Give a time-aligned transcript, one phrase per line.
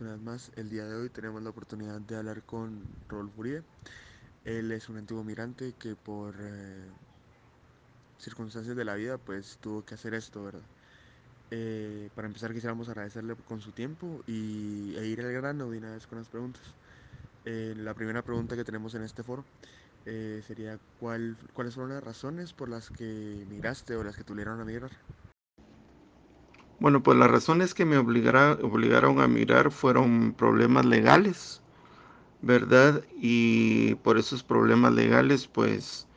[0.00, 0.50] una vez más.
[0.56, 3.62] El día de hoy tenemos la oportunidad de hablar con Rodolfo Uribe.
[4.44, 6.90] Él es un antiguo migrante que por eh,
[8.18, 10.62] circunstancias de la vida pues tuvo que hacer esto, ¿verdad?
[11.50, 15.92] Eh, para empezar quisiéramos agradecerle con su tiempo y, e ir al grano de una
[15.92, 16.62] vez con las preguntas.
[17.44, 19.44] Eh, la primera pregunta que tenemos en este foro
[20.04, 24.64] sería ¿cuál, cuáles fueron las razones por las que migraste o las que tuvieron a
[24.64, 25.11] migrar.
[26.82, 31.62] Bueno, pues las razones que me obligaron a migrar fueron problemas legales,
[32.42, 33.04] ¿verdad?
[33.20, 36.08] Y por esos problemas legales, pues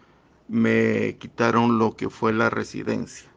[0.47, 3.29] me quitaron lo que fue la residencia.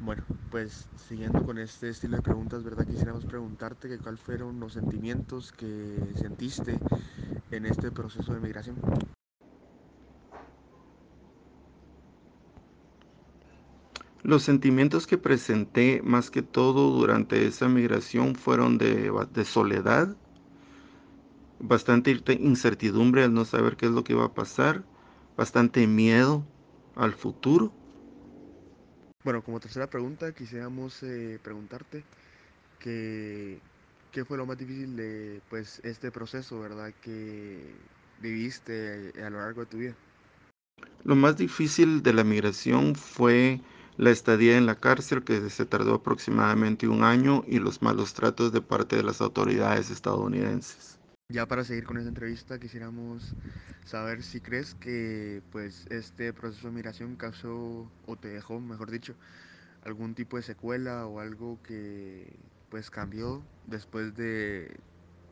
[0.00, 2.86] Bueno, pues siguiendo con este estilo de preguntas, ¿verdad?
[2.86, 6.78] Quisiéramos preguntarte que cuáles fueron los sentimientos que sentiste
[7.50, 8.76] en este proceso de migración.
[14.24, 20.16] Los sentimientos que presenté más que todo durante esa migración fueron de, de soledad,
[21.60, 24.82] bastante incertidumbre al no saber qué es lo que iba a pasar,
[25.36, 26.42] bastante miedo
[26.96, 27.70] al futuro.
[29.24, 32.02] Bueno, como tercera pregunta, quisiéramos eh, preguntarte
[32.80, 33.58] que,
[34.10, 36.94] qué fue lo más difícil de pues, este proceso, ¿verdad?
[37.02, 37.60] Que
[38.22, 39.94] viviste a lo largo de tu vida.
[41.04, 43.60] Lo más difícil de la migración fue
[43.96, 48.52] la estadía en la cárcel que se tardó aproximadamente un año y los malos tratos
[48.52, 50.98] de parte de las autoridades estadounidenses.
[51.28, 53.34] Ya para seguir con esta entrevista quisiéramos
[53.84, 59.14] saber si crees que pues este proceso de migración causó o te dejó, mejor dicho,
[59.84, 62.36] algún tipo de secuela o algo que
[62.70, 64.76] pues cambió después de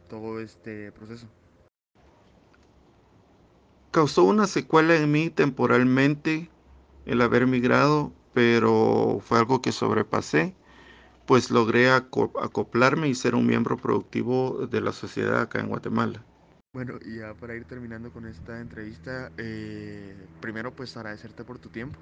[0.09, 1.27] todo este proceso.
[3.91, 6.49] Causó una secuela en mí temporalmente
[7.05, 10.59] el haber migrado, pero fue algo que sobrepasé,
[11.27, 16.27] pues logré acoplarme y ser un miembro productivo de la sociedad acá en Guatemala.
[16.73, 21.69] Bueno, y ya para ir terminando con esta entrevista, eh, primero pues agradecerte por tu
[21.71, 22.01] tiempo,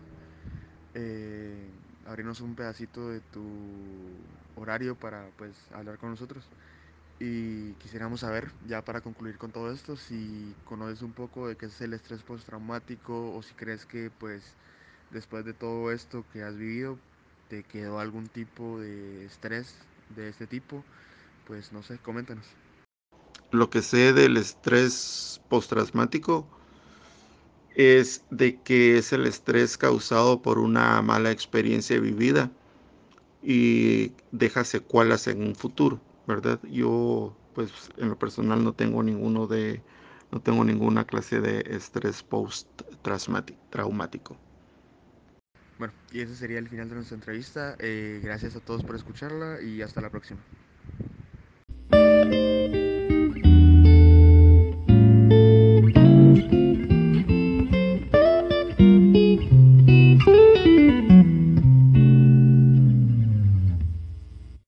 [0.94, 6.50] eh, abrirnos un pedacito de tu horario para pues hablar con nosotros.
[7.18, 11.66] Y quisiéramos saber, ya para concluir con todo esto, si conoces un poco de qué
[11.66, 14.58] es el estrés postraumático o si crees que pues
[15.10, 16.98] después de todo esto que has vivido,
[17.48, 19.75] te quedó algún tipo de estrés
[20.16, 20.84] de este tipo,
[21.47, 22.47] pues no sé, coméntanos.
[23.50, 26.47] Lo que sé del estrés postraumático
[27.75, 32.50] es de que es el estrés causado por una mala experiencia vivida
[33.42, 36.60] y deja secuelas en un futuro, ¿verdad?
[36.71, 39.82] Yo, pues, en lo personal no tengo ninguno de,
[40.31, 44.37] no tengo ninguna clase de estrés post-traumático.
[45.80, 47.74] Bueno, y ese sería el final de nuestra entrevista.
[47.80, 50.46] Eh, gracias a todos por escucharla y hasta la próxima.